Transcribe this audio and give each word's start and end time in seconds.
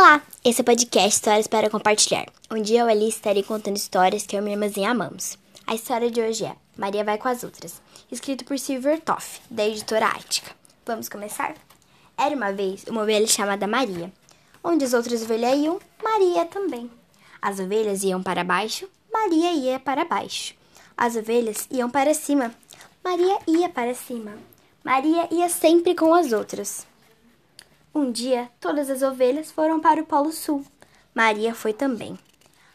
Olá, 0.00 0.22
esse 0.44 0.60
é 0.60 0.62
o 0.62 0.64
podcast 0.64 1.08
Histórias 1.08 1.48
para 1.48 1.68
Compartilhar. 1.68 2.26
Dia 2.62 2.82
eu 2.82 2.86
Alice 2.86 3.16
estarei 3.16 3.42
contando 3.42 3.76
histórias 3.76 4.24
que 4.24 4.36
eu 4.36 4.38
e 4.38 4.42
minha 4.42 4.54
irmãzinha 4.54 4.92
amamos. 4.92 5.36
A 5.66 5.74
história 5.74 6.08
de 6.08 6.20
hoje 6.20 6.44
é 6.44 6.54
Maria 6.76 7.02
vai 7.02 7.18
com 7.18 7.26
as 7.26 7.42
outras, 7.42 7.82
escrito 8.08 8.44
por 8.44 8.56
Silver 8.60 9.00
Toff, 9.00 9.40
da 9.50 9.66
editora 9.66 10.06
Ática. 10.06 10.52
Vamos 10.86 11.08
começar? 11.08 11.56
Era 12.16 12.36
uma 12.36 12.52
vez 12.52 12.84
uma 12.84 13.02
ovelha 13.02 13.26
chamada 13.26 13.66
Maria. 13.66 14.12
Onde 14.62 14.84
as 14.84 14.94
outras 14.94 15.20
ovelhas 15.22 15.58
iam, 15.58 15.80
Maria 16.00 16.44
também. 16.44 16.88
As 17.42 17.58
ovelhas 17.58 18.04
iam 18.04 18.22
para 18.22 18.44
baixo, 18.44 18.88
Maria 19.12 19.50
ia 19.50 19.80
para 19.80 20.04
baixo. 20.04 20.54
As 20.96 21.16
ovelhas 21.16 21.66
iam 21.72 21.90
para 21.90 22.14
cima, 22.14 22.54
Maria 23.02 23.36
ia 23.48 23.68
para 23.68 23.92
cima. 23.94 24.38
Maria 24.84 25.26
ia 25.32 25.48
sempre 25.48 25.96
com 25.96 26.14
as 26.14 26.30
outras. 26.30 26.86
Um 27.94 28.12
dia, 28.12 28.50
todas 28.60 28.90
as 28.90 29.02
ovelhas 29.02 29.50
foram 29.50 29.80
para 29.80 30.00
o 30.00 30.06
Polo 30.06 30.32
Sul. 30.32 30.64
Maria 31.14 31.54
foi 31.54 31.72
também. 31.72 32.18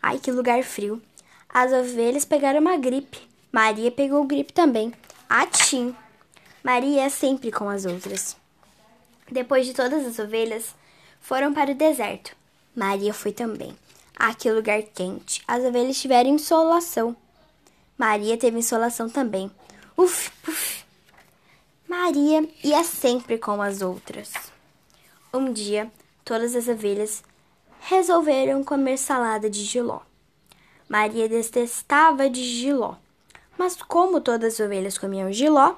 Ai, 0.00 0.18
que 0.18 0.30
lugar 0.30 0.62
frio! 0.62 1.02
As 1.48 1.72
ovelhas 1.72 2.24
pegaram 2.24 2.60
uma 2.60 2.76
gripe. 2.76 3.18
Maria 3.52 3.90
pegou 3.90 4.24
gripe 4.24 4.52
também. 4.52 4.92
Atim! 5.28 5.94
Maria 6.62 7.04
é 7.04 7.08
sempre 7.08 7.50
com 7.50 7.68
as 7.68 7.84
outras. 7.84 8.36
Depois 9.30 9.66
de 9.66 9.74
todas 9.74 10.06
as 10.06 10.18
ovelhas, 10.18 10.74
foram 11.20 11.52
para 11.52 11.72
o 11.72 11.74
deserto. 11.74 12.34
Maria 12.74 13.12
foi 13.12 13.32
também. 13.32 13.76
Ah, 14.16 14.34
que 14.34 14.50
lugar 14.50 14.82
quente! 14.82 15.42
As 15.46 15.64
ovelhas 15.64 16.00
tiveram 16.00 16.30
insolação. 16.30 17.16
Maria 17.98 18.36
teve 18.38 18.58
insolação 18.58 19.08
também. 19.08 19.50
Uf, 19.96 20.30
uf! 20.48 20.84
Maria 21.88 22.48
ia 22.62 22.84
sempre 22.84 23.36
com 23.36 23.60
as 23.60 23.82
outras. 23.82 24.32
Um 25.32 25.52
dia, 25.52 25.88
todas 26.24 26.56
as 26.56 26.66
ovelhas 26.66 27.22
resolveram 27.82 28.64
comer 28.64 28.98
salada 28.98 29.48
de 29.48 29.62
giló. 29.62 30.00
Maria 30.88 31.28
detestava 31.28 32.28
de 32.28 32.42
giló, 32.42 32.96
mas 33.56 33.76
como 33.76 34.20
todas 34.20 34.54
as 34.54 34.66
ovelhas 34.66 34.98
comiam 34.98 35.32
giló, 35.32 35.76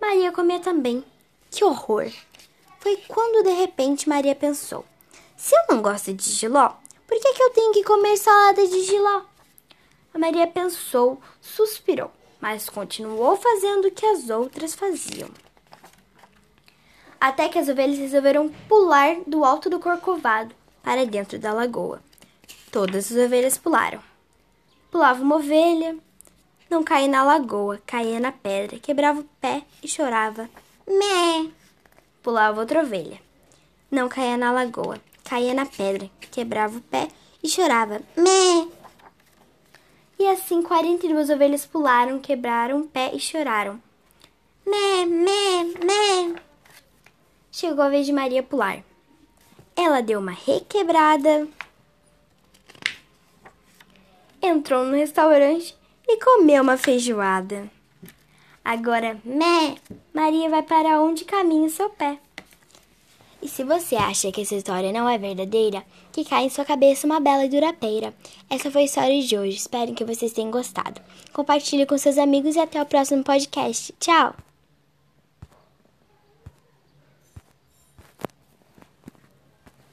Maria 0.00 0.30
comia 0.30 0.60
também. 0.60 1.04
Que 1.50 1.64
horror! 1.64 2.12
Foi 2.78 2.96
quando 3.08 3.42
de 3.42 3.50
repente 3.50 4.08
Maria 4.08 4.36
pensou: 4.36 4.84
se 5.36 5.52
eu 5.52 5.74
não 5.74 5.82
gosto 5.82 6.14
de 6.14 6.30
giló, 6.30 6.74
por 7.08 7.20
que, 7.20 7.32
que 7.34 7.42
eu 7.42 7.50
tenho 7.50 7.72
que 7.72 7.82
comer 7.82 8.16
salada 8.16 8.64
de 8.68 8.84
giló? 8.84 9.22
A 10.14 10.18
Maria 10.18 10.46
pensou, 10.46 11.20
suspirou, 11.40 12.12
mas 12.40 12.68
continuou 12.68 13.36
fazendo 13.36 13.88
o 13.88 13.90
que 13.90 14.06
as 14.06 14.30
outras 14.30 14.76
faziam 14.76 15.28
até 17.20 17.48
que 17.48 17.58
as 17.58 17.68
ovelhas 17.68 17.98
resolveram 17.98 18.48
pular 18.68 19.16
do 19.26 19.44
alto 19.44 19.68
do 19.68 19.78
corcovado 19.78 20.54
para 20.82 21.04
dentro 21.04 21.38
da 21.38 21.52
lagoa. 21.52 22.00
Todas 22.72 23.12
as 23.12 23.24
ovelhas 23.24 23.58
pularam. 23.58 24.00
Pulava 24.90 25.22
uma 25.22 25.36
ovelha, 25.36 25.96
não 26.70 26.82
caía 26.82 27.08
na 27.08 27.22
lagoa, 27.22 27.80
caía 27.86 28.18
na 28.18 28.32
pedra, 28.32 28.78
quebrava 28.78 29.20
o 29.20 29.24
pé 29.40 29.62
e 29.82 29.88
chorava. 29.88 30.48
Mé! 30.88 31.50
Pulava 32.22 32.60
outra 32.60 32.82
ovelha. 32.82 33.20
Não 33.90 34.08
caía 34.08 34.36
na 34.36 34.50
lagoa, 34.50 34.98
caía 35.24 35.52
na 35.52 35.66
pedra, 35.66 36.10
quebrava 36.30 36.78
o 36.78 36.80
pé 36.80 37.08
e 37.42 37.48
chorava. 37.48 38.00
Mé! 38.16 38.68
E 40.18 40.26
assim 40.28 40.62
quarenta 40.62 41.06
e 41.06 41.08
duas 41.08 41.30
ovelhas 41.30 41.66
pularam, 41.66 42.18
quebraram 42.18 42.80
o 42.80 42.86
pé 42.86 43.10
e 43.14 43.18
choraram. 43.18 43.80
Mé, 44.66 45.06
mé, 45.06 45.64
mé! 45.84 46.49
Chegou 47.50 47.84
a 47.84 47.88
vez 47.88 48.06
de 48.06 48.12
Maria 48.12 48.42
pular. 48.42 48.82
Ela 49.76 50.00
deu 50.00 50.20
uma 50.20 50.32
requebrada, 50.32 51.48
entrou 54.42 54.84
no 54.84 54.96
restaurante 54.96 55.76
e 56.08 56.18
comeu 56.18 56.62
uma 56.62 56.76
feijoada. 56.76 57.70
Agora, 58.64 59.18
mé, 59.24 59.76
Maria 60.12 60.48
vai 60.50 60.62
para 60.62 61.00
onde 61.00 61.24
caminha 61.24 61.66
o 61.66 61.70
seu 61.70 61.88
pé. 61.90 62.18
E 63.42 63.48
se 63.48 63.64
você 63.64 63.96
acha 63.96 64.30
que 64.30 64.42
essa 64.42 64.54
história 64.54 64.92
não 64.92 65.08
é 65.08 65.16
verdadeira, 65.16 65.82
que 66.12 66.24
cai 66.24 66.44
em 66.44 66.50
sua 66.50 66.64
cabeça 66.64 67.06
uma 67.06 67.20
bela 67.20 67.48
durapeira. 67.48 68.12
Essa 68.50 68.70
foi 68.70 68.82
a 68.82 68.84
história 68.84 69.22
de 69.22 69.38
hoje. 69.38 69.56
Espero 69.56 69.94
que 69.94 70.04
vocês 70.04 70.32
tenham 70.32 70.50
gostado. 70.50 71.00
Compartilhe 71.32 71.86
com 71.86 71.96
seus 71.96 72.18
amigos 72.18 72.56
e 72.56 72.60
até 72.60 72.82
o 72.82 72.86
próximo 72.86 73.24
podcast. 73.24 73.94
Tchau! 73.98 74.49